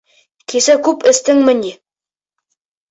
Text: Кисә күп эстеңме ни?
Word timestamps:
Кисә 0.53 0.77
күп 0.89 1.05
эстеңме 1.13 1.57
ни? 1.61 1.73